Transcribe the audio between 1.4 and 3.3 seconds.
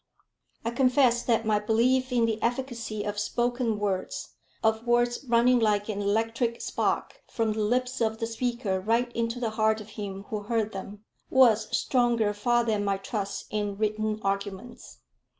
my belief in the efficacy of